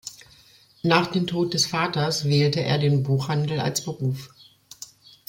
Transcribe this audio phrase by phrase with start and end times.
[0.81, 4.29] Nach dem Tod des Vaters wählte er den Buchhandel als Beruf.